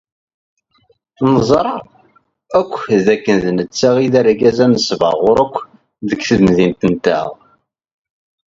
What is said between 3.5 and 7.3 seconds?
netta ay d argaz anesbaɣur akk deg temdint-nteɣ.